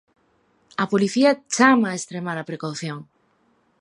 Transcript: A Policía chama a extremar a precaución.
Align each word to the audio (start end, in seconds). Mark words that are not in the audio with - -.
A 0.83 0.85
Policía 0.93 1.31
chama 1.55 1.87
a 1.89 1.97
extremar 1.99 2.37
a 2.39 2.47
precaución. 2.49 2.97